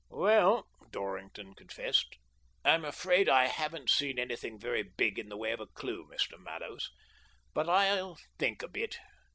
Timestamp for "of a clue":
5.51-6.09